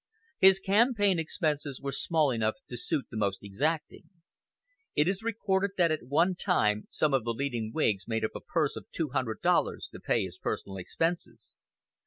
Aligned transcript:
His 0.39 0.59
campaign 0.59 1.19
expenses 1.19 1.79
were 1.79 1.91
small 1.91 2.31
enough 2.31 2.55
to 2.69 2.75
suit 2.75 3.05
the 3.11 3.17
most 3.17 3.43
exacting. 3.43 4.09
It 4.95 5.07
is 5.07 5.21
recorded 5.21 5.73
that 5.77 5.91
at 5.91 6.01
one 6.07 6.33
time 6.33 6.87
some 6.89 7.13
of 7.13 7.23
the 7.23 7.35
leading 7.35 7.71
Whigs 7.71 8.07
made 8.07 8.25
up 8.25 8.31
a 8.33 8.39
purse 8.41 8.75
of 8.75 8.89
two 8.89 9.09
hundred 9.09 9.43
dollars 9.43 9.87
to 9.91 9.99
pay 9.99 10.23
his 10.23 10.39
personal 10.39 10.77
expenses. 10.77 11.55